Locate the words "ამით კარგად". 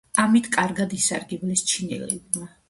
0.21-0.95